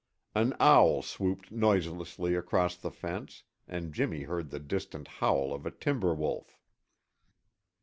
[0.33, 5.69] An owl swooped noiselessly across the fence, and Jimmy heard the distant howl of a
[5.69, 6.57] timber wolf.